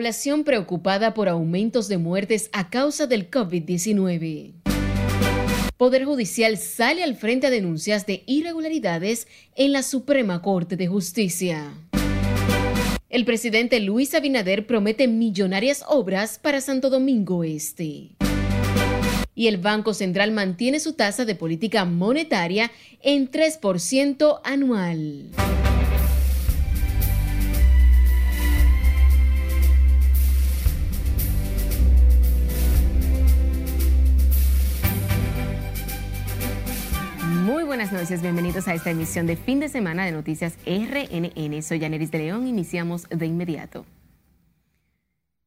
[0.00, 4.54] población preocupada por aumentos de muertes a causa del COVID-19.
[5.76, 11.74] Poder Judicial sale al frente a denuncias de irregularidades en la Suprema Corte de Justicia.
[13.10, 18.12] El presidente Luis Abinader promete millonarias obras para Santo Domingo Este.
[19.34, 22.70] Y el Banco Central mantiene su tasa de política monetaria
[23.02, 25.26] en 3% anual.
[37.50, 41.62] Muy buenas noches, bienvenidos a esta emisión de fin de semana de Noticias RNN.
[41.62, 43.84] Soy Yaneris de León, iniciamos de inmediato.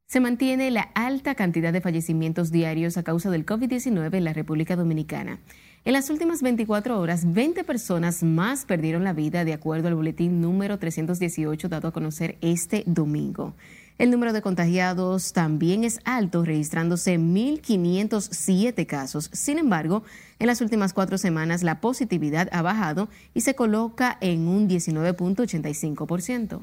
[0.05, 4.75] Se mantiene la alta cantidad de fallecimientos diarios a causa del COVID-19 en la República
[4.75, 5.39] Dominicana.
[5.85, 10.41] En las últimas 24 horas, 20 personas más perdieron la vida de acuerdo al boletín
[10.41, 13.53] número 318 dado a conocer este domingo.
[13.99, 19.29] El número de contagiados también es alto, registrándose 1.507 casos.
[19.33, 20.03] Sin embargo,
[20.39, 26.61] en las últimas cuatro semanas la positividad ha bajado y se coloca en un 19.85%.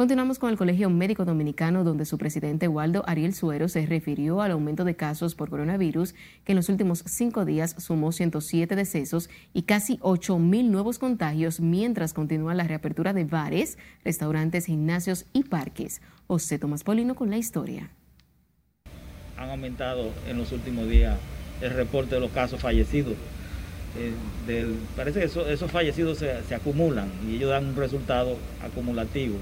[0.00, 4.52] Continuamos con el Colegio Médico Dominicano, donde su presidente Waldo Ariel Suero se refirió al
[4.52, 9.64] aumento de casos por coronavirus, que en los últimos cinco días sumó 107 decesos y
[9.64, 16.00] casi 8 mil nuevos contagios, mientras continúa la reapertura de bares, restaurantes, gimnasios y parques.
[16.28, 17.90] José Tomás Polino con la historia.
[19.36, 21.18] Han aumentado en los últimos días
[21.60, 23.16] el reporte de los casos fallecidos.
[23.98, 29.36] Eh, parece que esos fallecidos se acumulan y ellos dan un resultado acumulativo.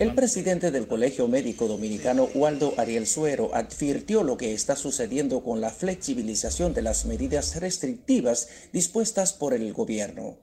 [0.00, 5.60] El presidente del Colegio Médico Dominicano, Waldo Ariel Suero, advirtió lo que está sucediendo con
[5.60, 10.38] la flexibilización de las medidas restrictivas dispuestas por el gobierno.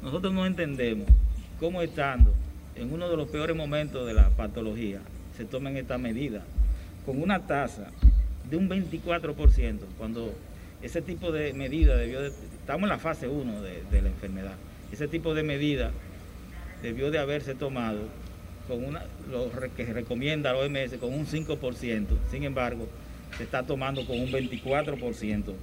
[0.00, 1.06] Nosotros no entendemos
[1.60, 2.32] cómo estando
[2.76, 5.00] en uno de los peores momentos de la patología
[5.36, 6.42] se tomen esta medida
[7.04, 7.90] con una tasa
[8.48, 10.32] de un 24%, cuando
[10.80, 14.54] ese tipo de medida debió de, estamos en la fase 1 de, de la enfermedad,
[14.90, 15.90] ese tipo de medida
[16.80, 18.23] debió de haberse tomado
[18.68, 22.86] con una, lo que recomienda la OMS con un 5%, sin embargo,
[23.36, 25.54] se está tomando con un 24%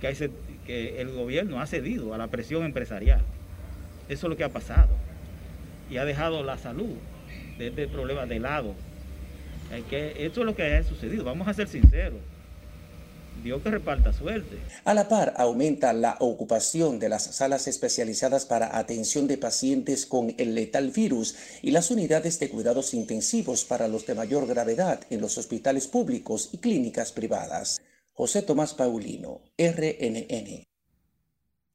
[0.00, 0.32] que,
[1.00, 3.22] el gobierno ha cedido a la presión empresarial.
[4.08, 4.88] Eso es lo que ha pasado.
[5.88, 6.96] Y ha dejado la salud
[7.58, 8.74] de este problema de lado.
[9.88, 11.22] Que, esto es lo que ha sucedido.
[11.22, 12.18] Vamos a ser sinceros.
[13.42, 14.58] Que reparta suerte.
[14.84, 20.34] A la par, aumenta la ocupación de las salas especializadas para atención de pacientes con
[20.38, 25.20] el letal virus y las unidades de cuidados intensivos para los de mayor gravedad en
[25.20, 27.80] los hospitales públicos y clínicas privadas.
[28.12, 30.71] José Tomás Paulino, RNN.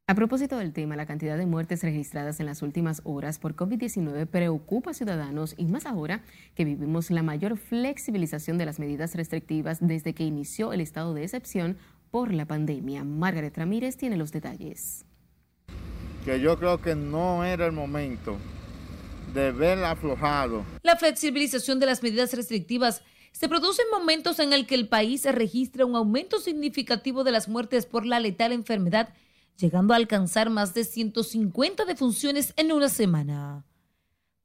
[0.10, 4.26] A propósito del tema, la cantidad de muertes registradas en las últimas horas por COVID-19
[4.28, 6.24] preocupa a ciudadanos y más ahora
[6.56, 11.24] que vivimos la mayor flexibilización de las medidas restrictivas desde que inició el estado de
[11.24, 11.78] excepción
[12.10, 13.04] por la pandemia.
[13.04, 15.04] Margaret Ramírez tiene los detalles.
[16.24, 18.38] Que yo creo que no era el momento
[19.34, 20.64] de ver aflojado.
[20.84, 23.04] La flexibilización de las medidas restrictivas
[23.34, 27.50] se produce en momentos en el que el país registra un aumento significativo de las
[27.50, 29.10] muertes por la letal enfermedad
[29.58, 33.66] llegando a alcanzar más de 150 defunciones en una semana.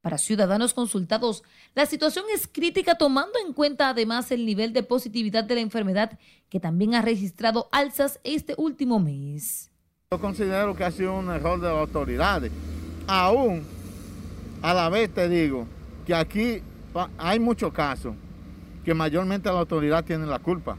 [0.00, 1.44] Para ciudadanos consultados,
[1.76, 6.18] la situación es crítica tomando en cuenta además el nivel de positividad de la enfermedad
[6.48, 9.70] que también ha registrado alzas este último mes.
[10.10, 12.50] Yo considero que ha sido un error de las autoridades.
[13.06, 13.64] Aún,
[14.60, 15.66] a la vez te digo
[16.04, 16.62] que aquí
[17.16, 18.14] hay muchos casos
[18.84, 20.76] que mayormente la autoridad tiene la culpa.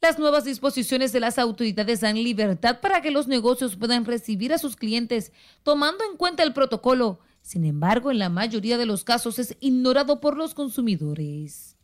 [0.00, 4.58] Las nuevas disposiciones de las autoridades dan libertad para que los negocios puedan recibir a
[4.58, 5.32] sus clientes
[5.64, 7.18] tomando en cuenta el protocolo.
[7.42, 11.76] Sin embargo, en la mayoría de los casos es ignorado por los consumidores.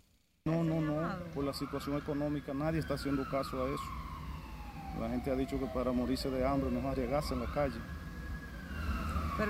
[0.44, 0.94] No, no, no.
[1.34, 5.00] Por la situación económica nadie está haciendo caso a eso.
[5.00, 7.80] La gente ha dicho que para morirse de hambre no arriesgarse en la calle.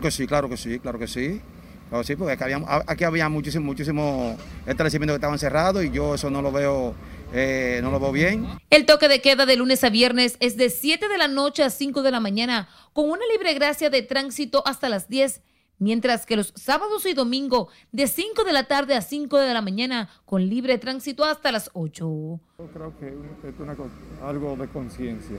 [0.01, 1.43] Que sí, claro que sí, claro que sí.
[1.91, 6.15] Claro, sí, porque aquí había, aquí había muchísimo, muchísimo establecimientos que estaban cerrados y yo
[6.15, 6.95] eso no lo veo
[7.37, 8.47] eh, no lo veo bien.
[8.71, 11.71] El toque de queda de lunes a viernes es de 7 de la noche a
[11.71, 15.43] 5 de la mañana, con una libre gracia de tránsito hasta las 10,
[15.81, 19.63] mientras que los sábados y domingo de 5 de la tarde a 5 de la
[19.63, 22.05] mañana con libre tránsito hasta las 8.
[22.05, 22.41] Yo
[22.73, 25.39] creo que es algo de conciencia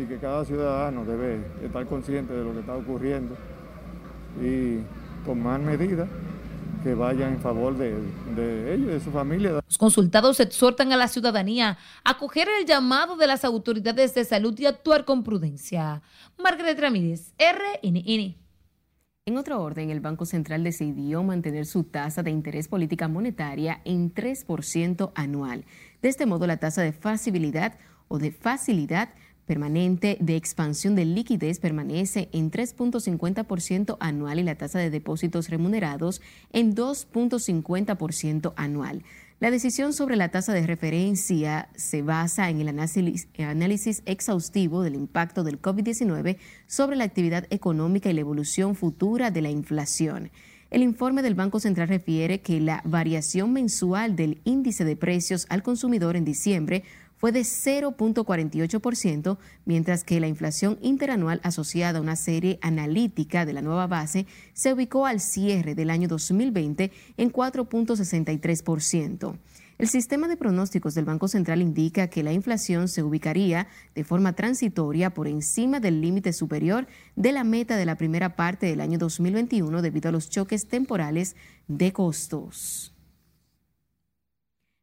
[0.00, 3.36] y que cada ciudadano debe estar consciente de lo que está ocurriendo
[4.40, 4.78] y
[5.24, 6.08] tomar medidas
[6.82, 7.94] que vayan en favor de,
[8.34, 9.52] de ellos y de su familia.
[9.66, 14.58] Los consultados exhortan a la ciudadanía a acoger el llamado de las autoridades de salud
[14.58, 16.02] y actuar con prudencia.
[16.38, 18.36] Margaret Ramírez, RNN.
[19.26, 24.12] En otro orden, el Banco Central decidió mantener su tasa de interés política monetaria en
[24.12, 25.66] 3% anual.
[26.02, 27.78] De este modo, la tasa de facilidad
[28.08, 29.10] o de facilidad
[29.50, 36.22] permanente de expansión de liquidez permanece en 3.50% anual y la tasa de depósitos remunerados
[36.52, 39.02] en 2.50% anual.
[39.40, 45.42] La decisión sobre la tasa de referencia se basa en el análisis, exhaustivo del impacto
[45.42, 46.36] del COVID-19
[46.68, 50.30] sobre la actividad económica y la evolución futura de la inflación.
[50.70, 55.64] El informe del Banco Central refiere que la variación mensual del índice de precios al
[55.64, 56.84] consumidor en diciembre
[57.20, 59.36] fue de 0.48%,
[59.66, 64.72] mientras que la inflación interanual asociada a una serie analítica de la nueva base se
[64.72, 69.36] ubicó al cierre del año 2020 en 4.63%.
[69.76, 74.34] El sistema de pronósticos del Banco Central indica que la inflación se ubicaría de forma
[74.34, 76.86] transitoria por encima del límite superior
[77.16, 81.36] de la meta de la primera parte del año 2021 debido a los choques temporales
[81.68, 82.94] de costos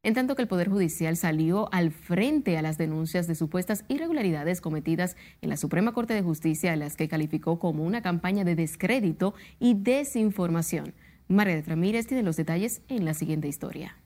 [0.03, 4.61] en tanto que el Poder Judicial salió al frente a las denuncias de supuestas irregularidades
[4.61, 9.33] cometidas en la Suprema Corte de Justicia, las que calificó como una campaña de descrédito
[9.59, 10.93] y desinformación.
[11.27, 13.97] María Ramírez tiene los detalles en la siguiente historia.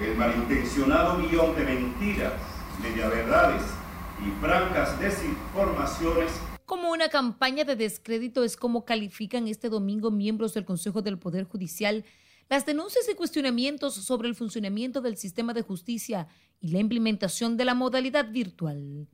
[0.00, 2.32] El malintencionado guion de mentiras,
[2.82, 3.62] verdades
[4.26, 6.32] y francas desinformaciones
[6.68, 11.44] como una campaña de descrédito es como califican este domingo miembros del Consejo del Poder
[11.44, 12.04] Judicial
[12.48, 16.28] las denuncias y cuestionamientos sobre el funcionamiento del sistema de justicia
[16.60, 19.06] y la implementación de la modalidad virtual.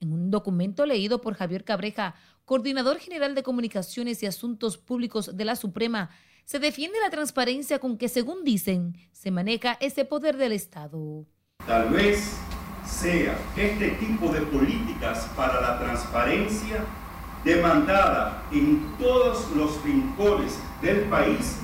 [0.00, 2.14] En un documento leído por Javier Cabreja,
[2.44, 6.10] coordinador general de Comunicaciones y Asuntos Públicos de la Suprema,
[6.44, 11.26] se defiende la transparencia con que, según dicen, se maneja ese poder del Estado.
[11.66, 12.36] Tal vez
[12.84, 16.84] sea este tipo de políticas para la transparencia
[17.44, 21.58] demandada en todos los rincones del país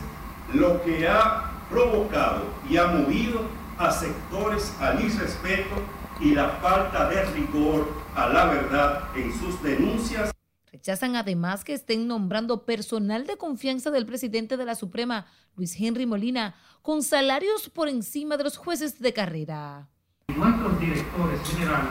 [0.54, 3.42] lo que ha provocado y ha movido
[3.78, 5.76] a sectores al irrespeto
[6.20, 10.32] y la falta de rigor a la verdad en sus denuncias.
[10.72, 16.06] Rechazan además que estén nombrando personal de confianza del presidente de la Suprema, Luis Henry
[16.06, 19.88] Molina, con salarios por encima de los jueces de carrera.
[20.28, 21.90] Nuestros directores generales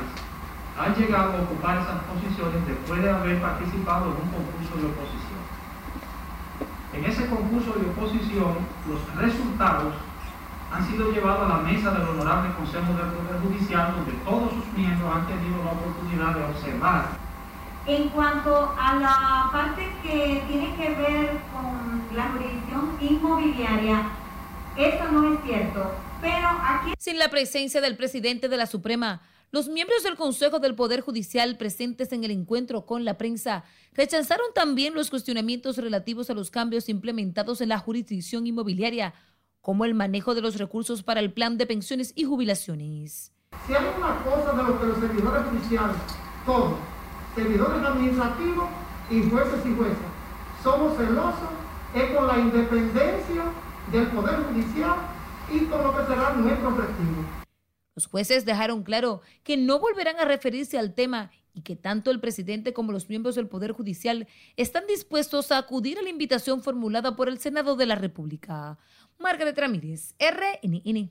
[0.77, 5.36] han llegado a ocupar esas posiciones después de haber participado en un concurso de oposición.
[6.97, 8.57] En ese concurso de oposición,
[8.89, 9.93] los resultados
[10.73, 14.65] han sido llevados a la mesa del Honorable Consejo del Poder Judicial, donde todos sus
[14.75, 17.05] miembros han tenido la oportunidad de observar.
[17.85, 24.01] En cuanto a la parte que tiene que ver con la jurisdicción inmobiliaria,
[24.75, 25.91] eso no es cierto.
[26.19, 26.93] Pero aquí...
[26.97, 31.57] Sin la presencia del presidente de la Suprema, los miembros del Consejo del Poder Judicial
[31.57, 33.63] presentes en el encuentro con la prensa
[33.93, 39.13] rechazaron también los cuestionamientos relativos a los cambios implementados en la jurisdicción inmobiliaria,
[39.61, 43.31] como el manejo de los recursos para el plan de pensiones y jubilaciones.
[43.65, 45.95] Si hay una cosa de los que los servidores judiciales,
[46.45, 46.73] todos,
[47.33, 48.69] servidores administrativos
[49.09, 49.97] y jueces y jueces,
[50.61, 51.49] somos celosos,
[51.95, 53.43] es con la independencia
[53.93, 54.95] del Poder Judicial
[55.49, 57.46] y con lo que será nuestro objetivo.
[57.97, 62.19] Los jueces dejaron claro que no volverán a referirse al tema y que tanto el
[62.19, 67.15] presidente como los miembros del Poder Judicial están dispuestos a acudir a la invitación formulada
[67.15, 68.77] por el Senado de la República.
[69.17, 71.09] Margaret Ramírez, RNN.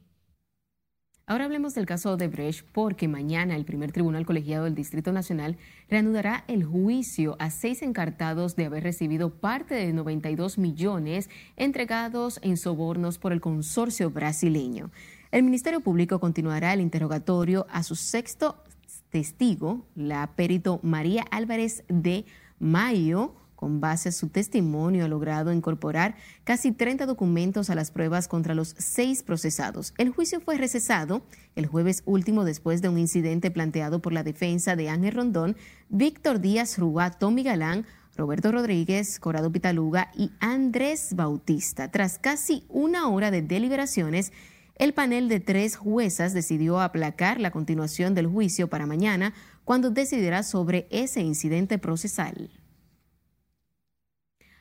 [1.28, 5.56] Ahora hablemos del caso de Brecht porque mañana el primer tribunal colegiado del Distrito Nacional
[5.90, 12.56] reanudará el juicio a seis encartados de haber recibido parte de 92 millones entregados en
[12.56, 14.92] sobornos por el consorcio brasileño.
[15.32, 18.62] El Ministerio Público continuará el interrogatorio a su sexto
[19.10, 22.24] testigo, la perito María Álvarez de
[22.58, 26.14] Mayo, con base a su testimonio, ha logrado incorporar
[26.44, 29.94] casi 30 documentos a las pruebas contra los seis procesados.
[29.96, 31.22] El juicio fue recesado
[31.56, 35.56] el jueves último después de un incidente planteado por la defensa de Ángel Rondón,
[35.88, 41.90] Víctor Díaz Rúa, Tommy Galán, Roberto Rodríguez, Corado Pitaluga y Andrés Bautista.
[41.90, 44.32] Tras casi una hora de deliberaciones,
[44.76, 50.42] el panel de tres juezas decidió aplacar la continuación del juicio para mañana, cuando decidirá
[50.42, 52.50] sobre ese incidente procesal.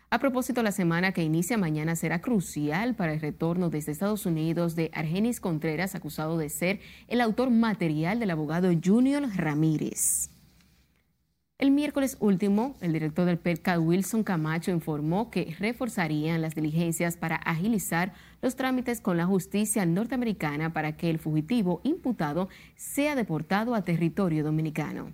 [0.09, 4.75] A propósito, la semana que inicia mañana será crucial para el retorno desde Estados Unidos
[4.75, 10.29] de Argenis Contreras, acusado de ser el autor material del abogado Junior Ramírez.
[11.57, 17.37] El miércoles último, el director del PERCA, Wilson Camacho, informó que reforzarían las diligencias para
[17.37, 23.85] agilizar los trámites con la justicia norteamericana para que el fugitivo imputado sea deportado a
[23.85, 25.13] territorio dominicano.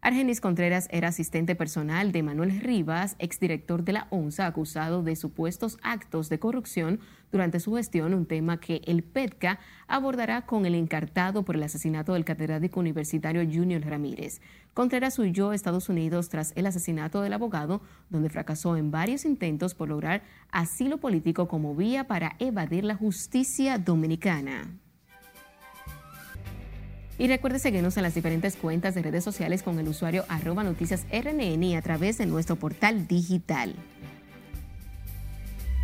[0.00, 5.76] Argenis Contreras era asistente personal de Manuel Rivas, exdirector de la ONSA, acusado de supuestos
[5.82, 7.00] actos de corrupción
[7.32, 12.14] durante su gestión, un tema que el PETCA abordará con el encartado por el asesinato
[12.14, 14.40] del catedrático universitario Junior Ramírez.
[14.72, 19.74] Contreras huyó a Estados Unidos tras el asesinato del abogado, donde fracasó en varios intentos
[19.74, 24.78] por lograr asilo político como vía para evadir la justicia dominicana.
[27.18, 31.04] Y recuerde seguirnos en las diferentes cuentas de redes sociales con el usuario arroba noticias
[31.10, 33.74] RNN y a través de nuestro portal digital.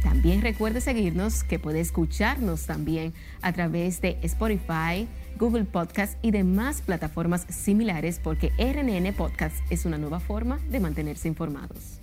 [0.05, 6.83] También recuerde seguirnos que puede escucharnos también a través de Spotify, Google Podcast y demás
[6.83, 12.01] plataformas similares porque RNN Podcast es una nueva forma de mantenerse informados.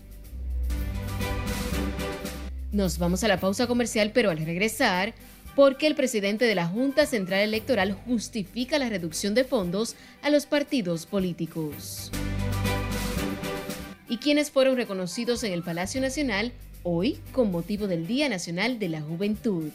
[2.72, 5.14] Nos vamos a la pausa comercial, pero al regresar
[5.56, 10.46] porque el presidente de la Junta Central Electoral justifica la reducción de fondos a los
[10.46, 12.12] partidos políticos.
[14.08, 16.52] Y quienes fueron reconocidos en el Palacio Nacional
[16.84, 19.72] hoy con motivo del Día Nacional de la Juventud.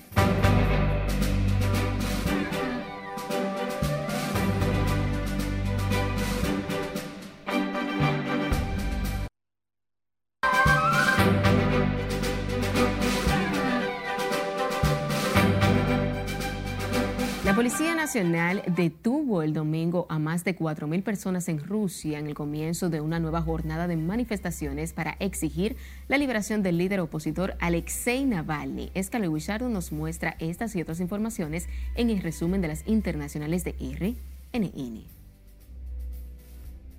[17.56, 22.90] Policía Nacional detuvo el domingo a más de 4.000 personas en Rusia en el comienzo
[22.90, 28.90] de una nueva jornada de manifestaciones para exigir la liberación del líder opositor Alexei Navalny.
[28.92, 33.72] Escalo Wichardo nos muestra estas y otras informaciones en el resumen de las internacionales de
[33.72, 35.04] RNN.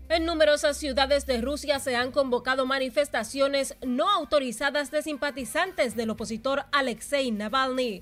[0.10, 6.64] En numerosas ciudades de Rusia se han convocado manifestaciones no autorizadas de simpatizantes del opositor
[6.72, 8.02] Alexei Navalny.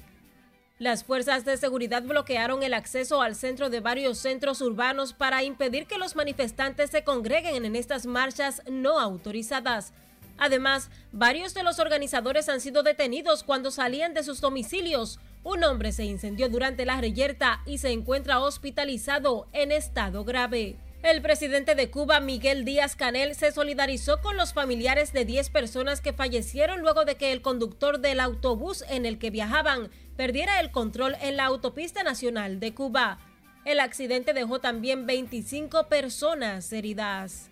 [0.78, 5.88] Las fuerzas de seguridad bloquearon el acceso al centro de varios centros urbanos para impedir
[5.88, 9.94] que los manifestantes se congreguen en estas marchas no autorizadas.
[10.38, 15.18] Además, varios de los organizadores han sido detenidos cuando salían de sus domicilios.
[15.46, 20.76] Un hombre se incendió durante la reyerta y se encuentra hospitalizado en estado grave.
[21.04, 26.02] El presidente de Cuba, Miguel Díaz Canel, se solidarizó con los familiares de 10 personas
[26.02, 30.72] que fallecieron luego de que el conductor del autobús en el que viajaban perdiera el
[30.72, 33.20] control en la autopista nacional de Cuba.
[33.66, 37.50] El accidente dejó también 25 personas heridas.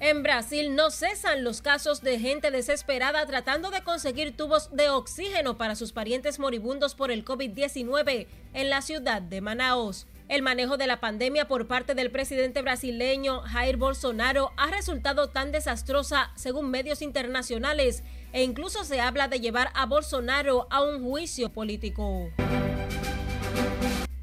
[0.00, 5.56] En Brasil no cesan los casos de gente desesperada tratando de conseguir tubos de oxígeno
[5.56, 10.08] para sus parientes moribundos por el COVID-19 en la ciudad de Manaus.
[10.28, 15.52] El manejo de la pandemia por parte del presidente brasileño Jair Bolsonaro ha resultado tan
[15.52, 21.50] desastrosa según medios internacionales e incluso se habla de llevar a Bolsonaro a un juicio
[21.50, 22.30] político.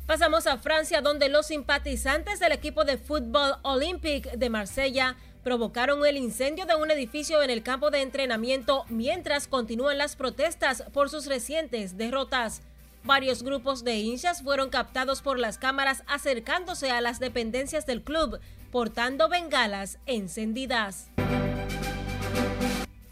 [0.06, 6.18] Pasamos a Francia donde los simpatizantes del equipo de fútbol Olympique de Marsella provocaron el
[6.18, 11.28] incendio de un edificio en el campo de entrenamiento mientras continúan las protestas por sus
[11.28, 12.62] recientes derrotas.
[13.04, 18.40] Varios grupos de hinchas fueron captados por las cámaras acercándose a las dependencias del club,
[18.72, 21.10] portando bengalas encendidas.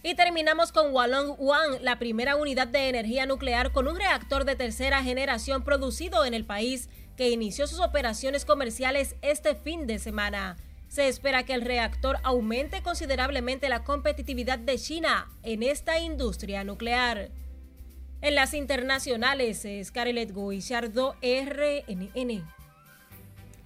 [0.08, 4.56] Y terminamos con Wallong One, la primera unidad de energía nuclear con un reactor de
[4.56, 6.88] tercera generación producido en el país
[7.18, 10.56] que inició sus operaciones comerciales este fin de semana.
[10.88, 17.30] Se espera que el reactor aumente considerablemente la competitividad de China en esta industria nuclear.
[18.22, 22.57] En las internacionales, Scarlett Guillardo, RNN.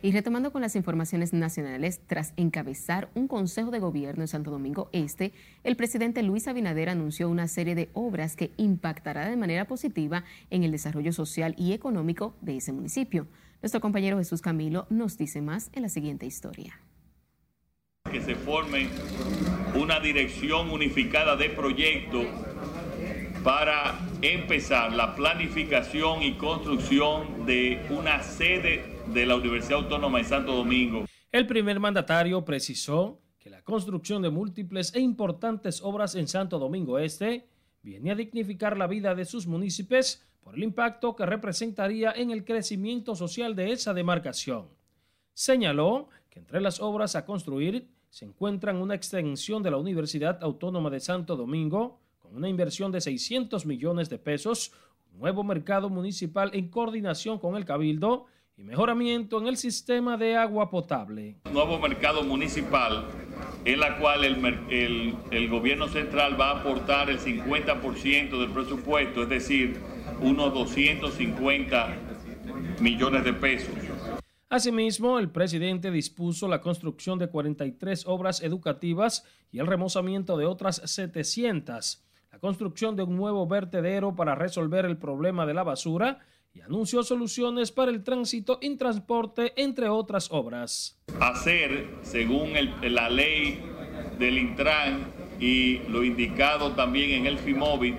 [0.03, 4.89] Y retomando con las informaciones nacionales, tras encabezar un consejo de gobierno en Santo Domingo
[4.93, 5.31] Este,
[5.63, 10.63] el presidente Luis Abinader anunció una serie de obras que impactará de manera positiva en
[10.63, 13.27] el desarrollo social y económico de ese municipio.
[13.61, 16.79] Nuestro compañero Jesús Camilo nos dice más en la siguiente historia.
[18.11, 18.87] Que se forme
[19.79, 22.25] una dirección unificada de proyectos
[23.43, 30.55] para empezar la planificación y construcción de una sede de la Universidad Autónoma de Santo
[30.55, 31.05] Domingo.
[31.31, 36.97] El primer mandatario precisó que la construcción de múltiples e importantes obras en Santo Domingo
[36.97, 37.47] Este
[37.81, 42.45] viene a dignificar la vida de sus municipios por el impacto que representaría en el
[42.45, 44.69] crecimiento social de esa demarcación.
[45.33, 50.89] Señaló que entre las obras a construir se encuentran una extensión de la Universidad Autónoma
[50.89, 54.71] de Santo Domingo con una inversión de 600 millones de pesos,
[55.13, 58.27] un nuevo mercado municipal en coordinación con el Cabildo
[58.61, 61.37] y mejoramiento en el sistema de agua potable.
[61.51, 63.05] Nuevo mercado municipal
[63.65, 69.23] en la cual el, el, el gobierno central va a aportar el 50% del presupuesto,
[69.23, 69.79] es decir,
[70.21, 71.97] unos 250
[72.79, 73.73] millones de pesos.
[74.47, 80.81] Asimismo, el presidente dispuso la construcción de 43 obras educativas y el remozamiento de otras
[80.85, 86.19] 700, la construcción de un nuevo vertedero para resolver el problema de la basura
[86.53, 90.97] y anunció soluciones para el tránsito y transporte, entre otras obras.
[91.19, 93.61] Hacer, según el, la ley
[94.19, 95.07] del Intran
[95.39, 97.93] y lo indicado también en el FIMOVID,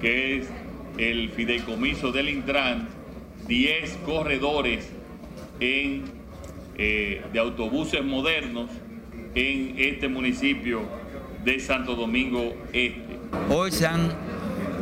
[0.00, 0.48] que es
[0.96, 2.88] el fideicomiso del Intran,
[3.46, 4.88] 10 corredores
[5.60, 6.04] en,
[6.78, 8.70] eh, de autobuses modernos
[9.34, 10.80] en este municipio
[11.44, 13.18] de Santo Domingo Este.
[13.50, 14.12] Hoy se han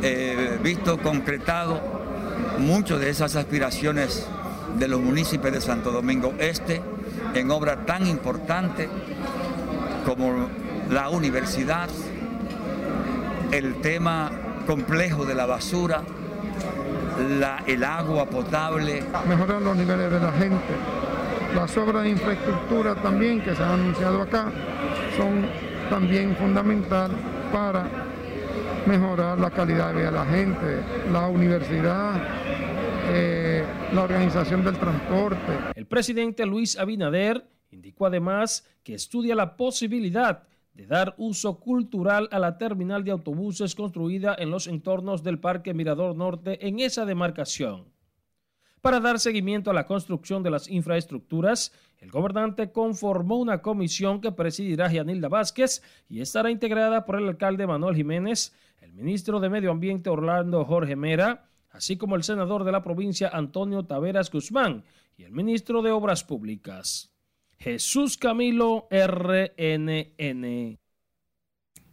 [0.01, 1.98] eh, visto concretado
[2.59, 4.25] muchas de esas aspiraciones
[4.77, 6.81] de los municipios de Santo Domingo Este
[7.33, 8.87] en obras tan importantes
[10.05, 10.47] como
[10.89, 11.89] la universidad,
[13.51, 14.31] el tema
[14.65, 16.01] complejo de la basura,
[17.67, 19.03] el agua potable.
[19.27, 20.73] Mejorar los niveles de la gente.
[21.55, 24.45] Las obras de infraestructura también que se han anunciado acá
[25.17, 25.47] son
[25.89, 27.11] también fundamental
[27.51, 27.87] para
[28.85, 32.13] mejorar la calidad de vida de la gente, la universidad,
[33.11, 35.51] eh, la organización del transporte.
[35.75, 42.39] El presidente Luis Abinader indicó además que estudia la posibilidad de dar uso cultural a
[42.39, 47.85] la terminal de autobuses construida en los entornos del Parque Mirador Norte en esa demarcación.
[48.81, 54.31] Para dar seguimiento a la construcción de las infraestructuras, el gobernante conformó una comisión que
[54.31, 59.71] presidirá Gianilda Vázquez y estará integrada por el alcalde Manuel Jiménez, el ministro de Medio
[59.71, 64.83] Ambiente Orlando Jorge Mera, así como el senador de la provincia Antonio Taveras Guzmán
[65.17, 67.13] y el ministro de Obras Públicas.
[67.57, 70.79] Jesús Camilo RNN.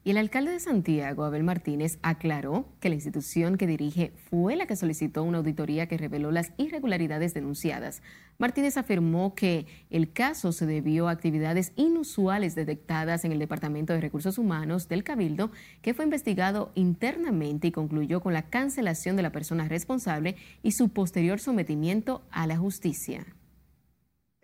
[0.07, 4.67] Y el alcalde de Santiago, Abel Martínez, aclaró que la institución que dirige fue la
[4.67, 8.03] que solicitó una auditoría que reveló las irregularidades denunciadas.
[8.39, 14.01] Martínez afirmó que el caso se debió a actividades inusuales detectadas en el Departamento de
[14.01, 15.51] Recursos Humanos del Cabildo,
[15.83, 20.89] que fue investigado internamente y concluyó con la cancelación de la persona responsable y su
[20.91, 23.27] posterior sometimiento a la justicia.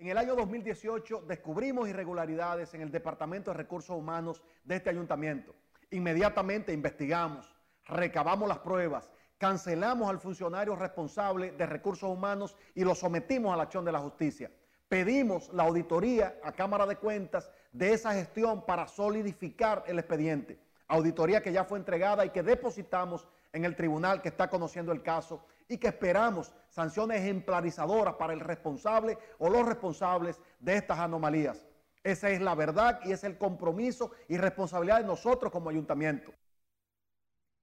[0.03, 5.55] En el año 2018 descubrimos irregularidades en el Departamento de Recursos Humanos de este ayuntamiento.
[5.93, 7.55] Inmediatamente investigamos,
[7.87, 13.63] recabamos las pruebas, cancelamos al funcionario responsable de recursos humanos y lo sometimos a la
[13.63, 14.51] acción de la justicia.
[14.89, 20.59] Pedimos la auditoría a Cámara de Cuentas de esa gestión para solidificar el expediente.
[20.89, 25.03] Auditoría que ya fue entregada y que depositamos en el tribunal que está conociendo el
[25.03, 31.67] caso y que esperamos sanciones ejemplarizadoras para el responsable o los responsables de estas anomalías.
[32.05, 36.33] Esa es la verdad y es el compromiso y responsabilidad de nosotros como ayuntamiento.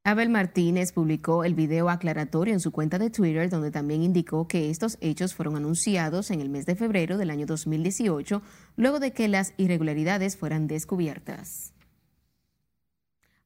[0.05, 4.69] Abel Martínez publicó el video aclaratorio en su cuenta de Twitter donde también indicó que
[4.69, 8.41] estos hechos fueron anunciados en el mes de febrero del año 2018
[8.77, 11.73] luego de que las irregularidades fueran descubiertas.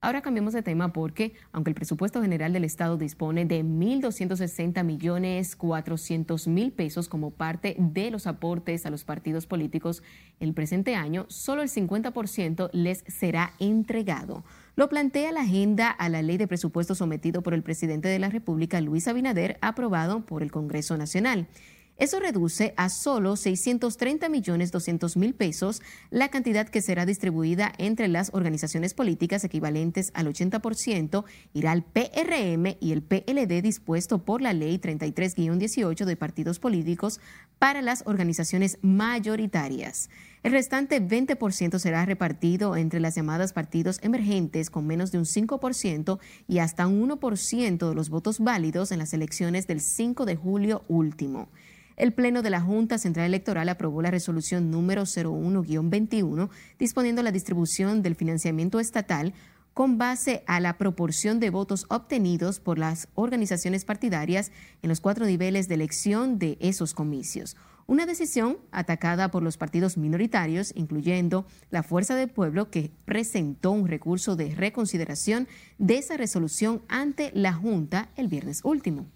[0.04, 5.56] Ahora cambiemos de tema porque, aunque el presupuesto general del Estado dispone de 1.260 millones
[5.56, 10.04] 400 mil pesos como parte de los aportes a los partidos políticos
[10.42, 14.44] el presente año, solo el 50% les será entregado.
[14.76, 18.30] Lo plantea la agenda a la ley de presupuesto sometido por el presidente de la
[18.30, 21.48] República, Luis Abinader, aprobado por el Congreso Nacional.
[21.98, 28.08] Eso reduce a solo 630 millones 200 mil pesos la cantidad que será distribuida entre
[28.08, 34.54] las organizaciones políticas equivalentes al 80%, irá al PRM y el PLD dispuesto por la
[34.54, 37.20] Ley 33-18 de partidos políticos
[37.60, 40.10] para las organizaciones mayoritarias.
[40.42, 46.20] El restante 20% será repartido entre las llamadas partidos emergentes con menos de un 5%
[46.48, 50.84] y hasta un 1% de los votos válidos en las elecciones del 5 de julio
[50.88, 51.50] último.
[51.96, 58.02] El Pleno de la Junta Central Electoral aprobó la resolución número 01-21 disponiendo la distribución
[58.02, 59.34] del financiamiento estatal
[59.74, 64.52] con base a la proporción de votos obtenidos por las organizaciones partidarias
[64.82, 67.58] en los cuatro niveles de elección de esos comicios.
[67.86, 73.88] Una decisión atacada por los partidos minoritarios, incluyendo la Fuerza del Pueblo, que presentó un
[73.88, 75.48] recurso de reconsideración
[75.80, 79.08] de esa resolución ante la Junta el viernes último.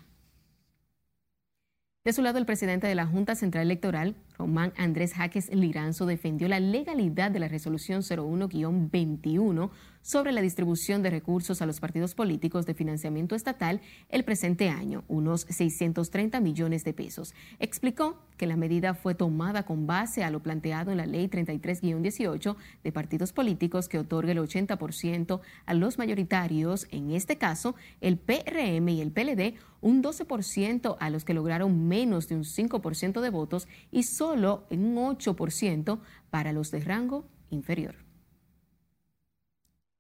[2.08, 6.48] De su lado, el presidente de la Junta Central Electoral, Román Andrés Jaques Liranzo defendió
[6.48, 9.72] la legalidad de la resolución 01-21
[10.02, 15.04] sobre la distribución de recursos a los partidos políticos de financiamiento estatal el presente año,
[15.08, 17.34] unos 630 millones de pesos.
[17.60, 22.56] Explicó que la medida fue tomada con base a lo planteado en la Ley 33-18
[22.84, 28.88] de partidos políticos que otorga el 80% a los mayoritarios, en este caso el PRM
[28.90, 33.68] y el PLD, un 12% a los que lograron menos de un 5% de votos
[33.92, 37.96] y solo un 8% para los de rango inferior.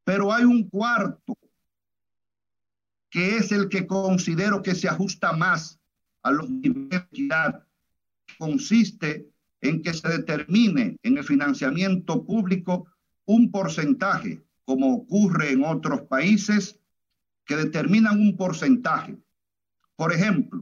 [0.03, 1.37] Pero hay un cuarto,
[3.09, 5.79] que es el que considero que se ajusta más
[6.23, 7.65] a los niveles de.
[8.37, 9.29] Consiste
[9.61, 12.87] en que se determine en el financiamiento público
[13.25, 16.79] un porcentaje, como ocurre en otros países,
[17.45, 19.17] que determinan un porcentaje.
[19.95, 20.61] Por ejemplo,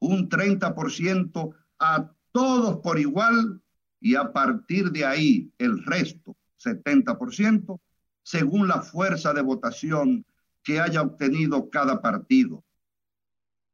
[0.00, 3.62] un 30% a todos por igual
[4.00, 7.80] y a partir de ahí el resto, 70%,
[8.22, 10.24] según la fuerza de votación
[10.62, 12.64] que haya obtenido cada partido.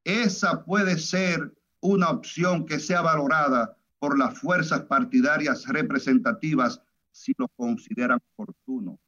[0.04, 7.48] Esa puede ser una opción que sea valorada por las fuerzas partidarias representativas si lo
[7.48, 8.98] consideran oportuno.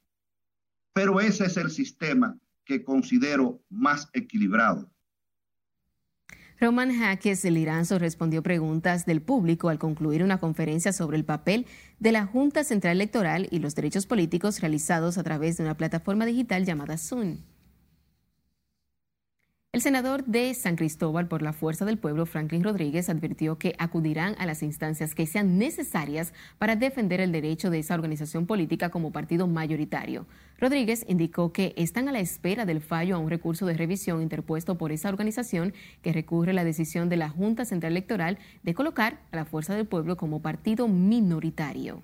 [0.92, 4.90] Pero ese es el sistema que considero más equilibrado.
[6.60, 11.64] Roman Jaques Liranzo respondió preguntas del público al concluir una conferencia sobre el papel
[12.00, 16.26] de la Junta Central Electoral y los derechos políticos realizados a través de una plataforma
[16.26, 17.38] digital llamada Zoom.
[19.72, 24.34] El senador de San Cristóbal por la Fuerza del Pueblo, Franklin Rodríguez, advirtió que acudirán
[24.40, 29.12] a las instancias que sean necesarias para defender el derecho de esa organización política como
[29.12, 30.26] partido mayoritario.
[30.58, 34.76] Rodríguez indicó que están a la espera del fallo a un recurso de revisión interpuesto
[34.76, 39.36] por esa organización que recurre la decisión de la Junta Central Electoral de colocar a
[39.36, 42.02] la Fuerza del Pueblo como partido minoritario.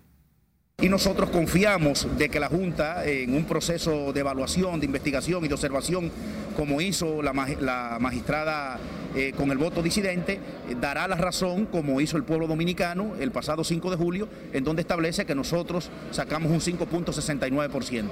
[0.82, 5.48] Y nosotros confiamos de que la Junta, en un proceso de evaluación, de investigación y
[5.48, 6.12] de observación,
[6.54, 8.78] como hizo la, magistrada
[9.14, 13.30] eh, con el voto disidente, eh, dará la razón, como hizo el pueblo dominicano el
[13.30, 18.10] pasado 5 de julio, en donde establece que nosotros sacamos un 5.69%.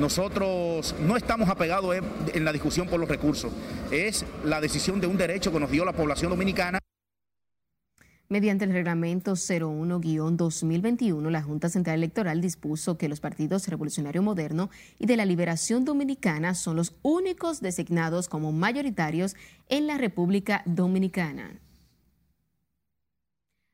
[0.00, 1.94] Nosotros no estamos apegados
[2.32, 3.52] en la discusión por los recursos,
[3.90, 6.78] es la decisión de un derecho que nos dio la población dominicana.
[8.30, 15.06] Mediante el reglamento 01-2021, la Junta Central Electoral dispuso que los partidos Revolucionario Moderno y
[15.06, 19.34] de la Liberación Dominicana son los únicos designados como mayoritarios
[19.70, 21.58] en la República Dominicana.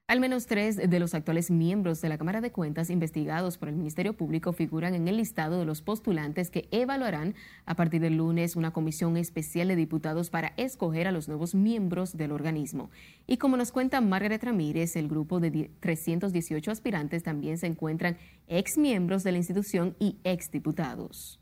[0.07, 3.75] Al menos tres de los actuales miembros de la Cámara de Cuentas investigados por el
[3.75, 8.55] Ministerio Público figuran en el listado de los postulantes que evaluarán a partir del lunes
[8.55, 12.91] una comisión especial de diputados para escoger a los nuevos miembros del organismo.
[13.27, 18.77] Y como nos cuenta Margaret Ramírez, el grupo de 318 aspirantes también se encuentran ex
[18.77, 21.41] miembros de la institución y ex diputados.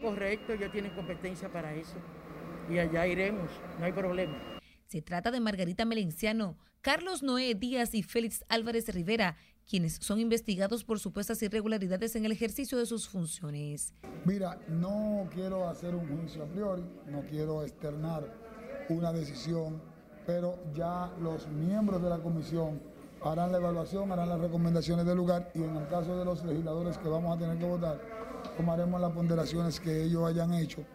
[0.00, 1.98] Correcto, ya tienen competencia para eso.
[2.70, 4.53] Y allá iremos, no hay problema.
[4.94, 9.36] Se trata de Margarita Melenciano, Carlos Noé Díaz y Félix Álvarez Rivera,
[9.68, 13.92] quienes son investigados por supuestas irregularidades en el ejercicio de sus funciones.
[14.24, 18.32] Mira, no quiero hacer un juicio a priori, no quiero externar
[18.88, 19.82] una decisión,
[20.28, 22.80] pero ya los miembros de la comisión
[23.20, 26.98] harán la evaluación, harán las recomendaciones del lugar y en el caso de los legisladores
[26.98, 28.00] que vamos a tener que votar,
[28.56, 30.86] tomaremos las ponderaciones que ellos hayan hecho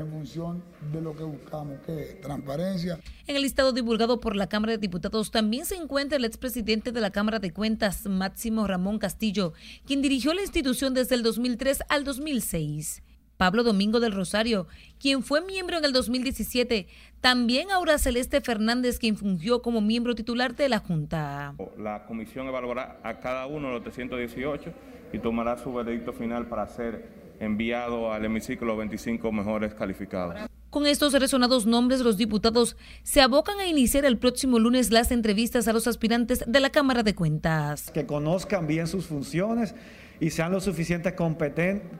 [0.00, 3.00] en función de lo que buscamos, que es transparencia.
[3.26, 7.00] En el listado divulgado por la Cámara de Diputados también se encuentra el expresidente de
[7.00, 9.52] la Cámara de Cuentas, Máximo Ramón Castillo,
[9.86, 13.02] quien dirigió la institución desde el 2003 al 2006.
[13.36, 14.66] Pablo Domingo del Rosario,
[14.98, 16.86] quien fue miembro en el 2017,
[17.20, 21.54] también Aura Celeste Fernández, quien fungió como miembro titular de la Junta.
[21.78, 24.72] La comisión evaluará a cada uno de los 318
[25.12, 30.36] y tomará su veredicto final para hacer enviado al hemiciclo 25 mejores calificados.
[30.70, 35.68] Con estos resonados nombres, los diputados se abocan a iniciar el próximo lunes las entrevistas
[35.68, 37.90] a los aspirantes de la Cámara de Cuentas.
[37.92, 39.74] Que conozcan bien sus funciones
[40.20, 41.14] y sean lo suficiente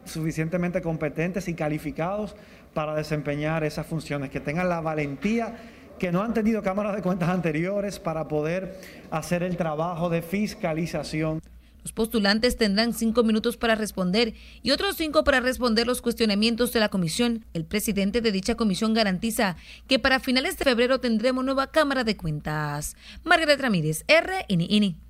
[0.04, 2.36] suficientemente competentes y calificados
[2.74, 5.56] para desempeñar esas funciones, que tengan la valentía
[5.98, 8.78] que no han tenido cámaras de cuentas anteriores para poder
[9.10, 11.40] hacer el trabajo de fiscalización.
[11.86, 16.80] Los postulantes tendrán cinco minutos para responder y otros cinco para responder los cuestionamientos de
[16.80, 17.44] la comisión.
[17.54, 19.54] El presidente de dicha comisión garantiza
[19.86, 22.96] que para finales de febrero tendremos nueva Cámara de Cuentas.
[23.22, 25.05] Margaret Ramírez, RNN.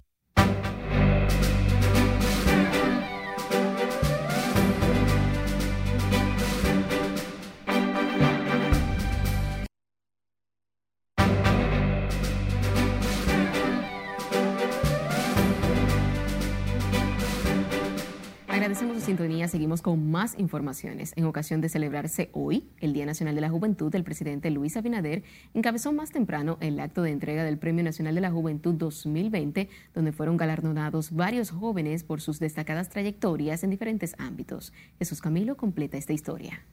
[18.75, 21.13] Sintonía, seguimos con más informaciones.
[21.17, 25.23] En ocasión de celebrarse hoy el Día Nacional de la Juventud, el presidente Luis Abinader
[25.55, 30.13] encabezó más temprano el acto de entrega del Premio Nacional de la Juventud 2020, donde
[30.13, 34.73] fueron galardonados varios jóvenes por sus destacadas trayectorias en diferentes ámbitos.
[34.99, 36.65] Jesús Camilo completa esta historia.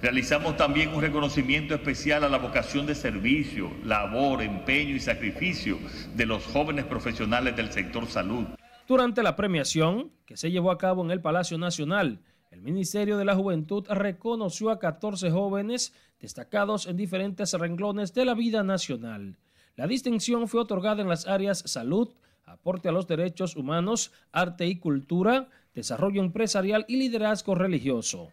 [0.00, 5.78] Realizamos también un reconocimiento especial a la vocación de servicio, labor, empeño y sacrificio
[6.14, 8.46] de los jóvenes profesionales del sector salud.
[8.90, 12.18] Durante la premiación, que se llevó a cabo en el Palacio Nacional,
[12.50, 18.34] el Ministerio de la Juventud reconoció a 14 jóvenes destacados en diferentes renglones de la
[18.34, 19.38] vida nacional.
[19.76, 22.08] La distinción fue otorgada en las áreas salud,
[22.44, 28.30] aporte a los derechos humanos, arte y cultura, desarrollo empresarial y liderazgo religioso.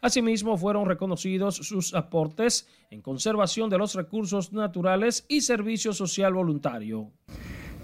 [0.00, 7.12] Asimismo, fueron reconocidos sus aportes en conservación de los recursos naturales y servicio social voluntario.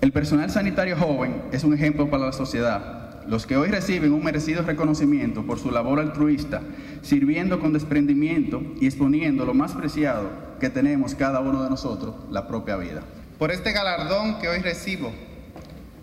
[0.02, 3.24] El personal sanitario joven es un ejemplo para la sociedad.
[3.26, 6.60] Los que hoy reciben un merecido reconocimiento por su labor altruista,
[7.02, 10.28] sirviendo con desprendimiento y exponiendo lo más preciado
[10.60, 13.02] que tenemos cada uno de nosotros, la propia vida.
[13.38, 15.12] Por este galardón que hoy recibo,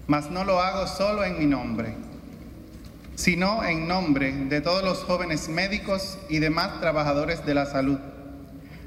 [0.08, 1.94] mas no lo hago solo en mi nombre,
[3.16, 8.00] sino en nombre de todos los jóvenes médicos y demás trabajadores de la salud,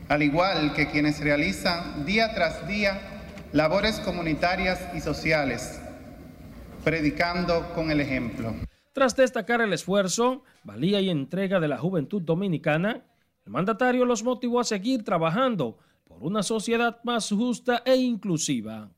[0.08, 3.15] al igual que quienes realizan día tras día
[3.56, 5.80] labores comunitarias y sociales,
[6.84, 8.54] predicando con el ejemplo.
[8.92, 13.02] Tras destacar el esfuerzo, valía y entrega de la juventud dominicana,
[13.46, 18.90] el mandatario los motivó a seguir trabajando por una sociedad más justa e inclusiva.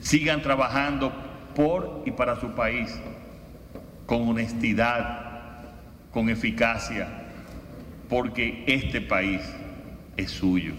[0.00, 1.12] Sigan trabajando
[1.56, 2.94] por y para su país,
[4.06, 5.64] con honestidad,
[6.12, 7.08] con eficacia,
[8.08, 9.40] porque este país
[10.16, 10.74] es suyo,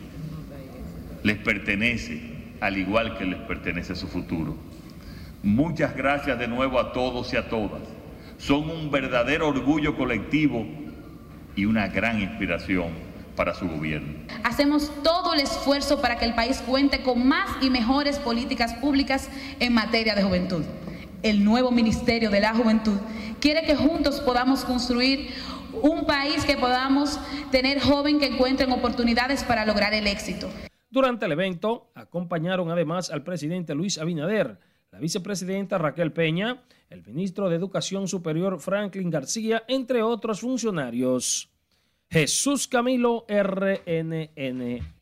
[1.23, 4.55] les pertenece al igual que les pertenece su futuro.
[5.43, 7.81] Muchas gracias de nuevo a todos y a todas.
[8.37, 10.65] Son un verdadero orgullo colectivo
[11.55, 12.89] y una gran inspiración
[13.35, 14.13] para su gobierno.
[14.43, 19.29] Hacemos todo el esfuerzo para que el país cuente con más y mejores políticas públicas
[19.59, 20.63] en materia de juventud.
[21.23, 22.97] El nuevo Ministerio de la Juventud
[23.39, 25.29] quiere que juntos podamos construir
[25.81, 27.19] un país que podamos
[27.51, 30.49] tener joven que encuentren oportunidades para lograr el éxito.
[30.97, 34.57] Durante el evento acompañaron además al presidente Luis Abinader,
[34.89, 41.51] la vicepresidenta Raquel Peña, el ministro de Educación Superior Franklin García, entre otros funcionarios.
[42.09, 44.96] Jesús Camilo, RNN.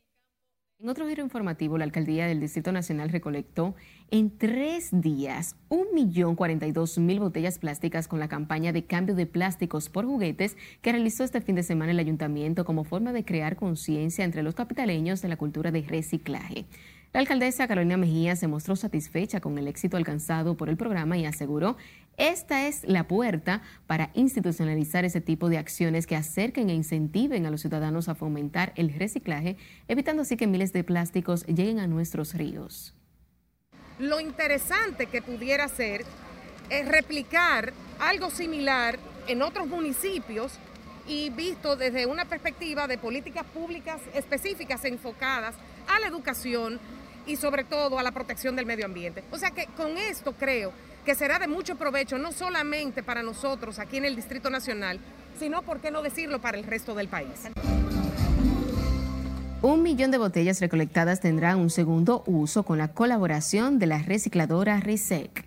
[0.78, 3.74] En otro giro informativo, la alcaldía del Distrito Nacional recolectó
[4.10, 10.58] en tres días 1.042.000 botellas plásticas con la campaña de cambio de plásticos por juguetes
[10.82, 14.54] que realizó este fin de semana el ayuntamiento como forma de crear conciencia entre los
[14.54, 16.66] capitaleños de la cultura de reciclaje.
[17.16, 21.24] La alcaldesa Carolina Mejía se mostró satisfecha con el éxito alcanzado por el programa y
[21.24, 21.78] aseguró
[22.18, 27.50] esta es la puerta para institucionalizar ese tipo de acciones que acerquen e incentiven a
[27.50, 29.56] los ciudadanos a fomentar el reciclaje,
[29.88, 32.94] evitando así que miles de plásticos lleguen a nuestros ríos.
[33.98, 36.04] Lo interesante que pudiera ser
[36.68, 40.58] es replicar algo similar en otros municipios
[41.08, 45.54] y visto desde una perspectiva de políticas públicas específicas enfocadas
[45.88, 46.78] a la educación
[47.26, 49.24] y sobre todo a la protección del medio ambiente.
[49.30, 50.72] O sea que con esto creo
[51.04, 54.98] que será de mucho provecho no solamente para nosotros aquí en el Distrito Nacional,
[55.38, 57.48] sino, por qué no decirlo, para el resto del país.
[59.62, 64.80] Un millón de botellas recolectadas tendrán un segundo uso con la colaboración de la recicladora
[64.80, 65.44] RISEC.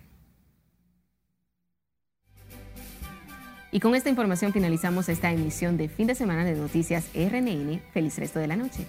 [3.72, 7.80] Y con esta información finalizamos esta emisión de fin de semana de Noticias RNN.
[7.92, 8.84] Feliz resto de la noche.